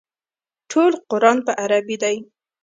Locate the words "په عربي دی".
1.47-2.15